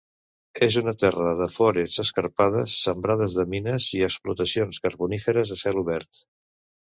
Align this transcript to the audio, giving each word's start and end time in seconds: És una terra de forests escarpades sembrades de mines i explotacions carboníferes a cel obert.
És 0.67 0.75
una 0.79 0.93
terra 1.01 1.33
de 1.41 1.47
forests 1.55 2.01
escarpades 2.03 2.77
sembrades 2.85 3.37
de 3.41 3.45
mines 3.53 3.91
i 3.99 4.03
explotacions 4.09 4.81
carboníferes 4.87 5.55
a 5.59 5.61
cel 5.67 5.83
obert. 5.85 6.25